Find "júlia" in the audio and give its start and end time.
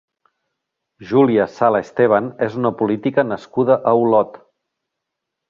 1.09-1.45